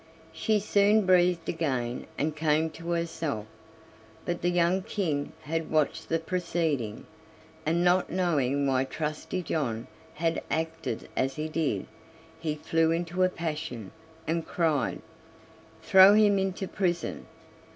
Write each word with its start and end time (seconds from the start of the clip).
She 0.33 0.59
soon 0.59 1.05
breathed 1.05 1.47
again 1.47 2.07
and 2.17 2.35
came 2.35 2.71
to 2.71 2.89
herself; 2.89 3.45
but 4.25 4.41
the 4.41 4.49
young 4.49 4.81
King 4.81 5.31
had 5.43 5.69
watched 5.69 6.09
the 6.09 6.17
proceeding, 6.17 7.05
and 7.67 7.83
not 7.83 8.09
knowing 8.11 8.65
why 8.65 8.85
Trusty 8.85 9.43
John 9.43 9.85
had 10.15 10.41
acted 10.49 11.07
as 11.15 11.35
he 11.35 11.47
did, 11.47 11.85
he 12.39 12.55
flew 12.55 12.89
into 12.89 13.21
a 13.21 13.29
passion, 13.29 13.91
and 14.25 14.43
cried: 14.47 15.01
"Throw 15.83 16.15
him 16.15 16.39
into 16.39 16.67
prison." 16.67 17.27